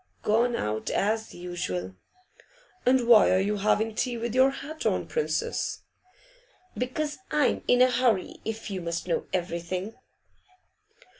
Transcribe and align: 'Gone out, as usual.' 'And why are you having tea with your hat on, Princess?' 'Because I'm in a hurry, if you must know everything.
'Gone 0.23 0.55
out, 0.55 0.89
as 0.89 1.35
usual.' 1.35 1.93
'And 2.87 3.05
why 3.07 3.29
are 3.29 3.37
you 3.39 3.57
having 3.57 3.93
tea 3.93 4.17
with 4.17 4.33
your 4.33 4.49
hat 4.49 4.83
on, 4.83 5.05
Princess?' 5.05 5.81
'Because 6.75 7.19
I'm 7.29 7.61
in 7.67 7.83
a 7.83 7.91
hurry, 7.91 8.37
if 8.43 8.71
you 8.71 8.81
must 8.81 9.07
know 9.07 9.27
everything. 9.31 9.93